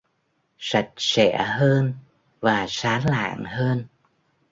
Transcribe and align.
Sạch 0.57 0.91
sẽ 0.97 1.43
hơn 1.47 1.93
và 2.39 2.65
sáng 2.69 3.05
lạng 3.09 3.43
hơn 3.45 3.85